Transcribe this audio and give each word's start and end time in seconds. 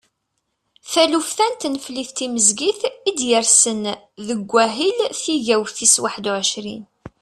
Taluft-a 0.91 1.45
n 1.51 1.53
tneflit 1.61 2.11
timezgit 2.17 2.81
i 3.09 3.11
d-yersen 3.17 3.83
deg 4.27 4.41
wahil 4.51 4.97
tigawt 5.21 5.71
tis 5.77 5.95
waḥedd 6.01 6.25
u 6.31 6.33
ɛecrin. 6.39 6.83